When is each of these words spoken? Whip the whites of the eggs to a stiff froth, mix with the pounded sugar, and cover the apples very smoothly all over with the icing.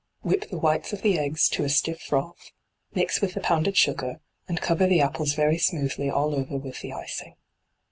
Whip 0.23 0.49
the 0.49 0.57
whites 0.57 0.93
of 0.93 1.03
the 1.03 1.19
eggs 1.19 1.47
to 1.49 1.63
a 1.63 1.69
stiff 1.69 2.01
froth, 2.01 2.49
mix 2.95 3.21
with 3.21 3.35
the 3.35 3.39
pounded 3.39 3.77
sugar, 3.77 4.19
and 4.47 4.59
cover 4.59 4.87
the 4.87 4.99
apples 5.01 5.33
very 5.35 5.59
smoothly 5.59 6.09
all 6.09 6.33
over 6.33 6.57
with 6.57 6.81
the 6.81 6.91
icing. 6.91 7.35